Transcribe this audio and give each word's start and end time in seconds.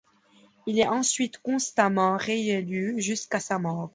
Il 0.65 0.79
est 0.79 0.87
ensuite 0.87 1.37
constamment 1.43 2.17
réélu 2.17 2.99
jusqu'à 2.99 3.39
sa 3.39 3.59
mort. 3.59 3.89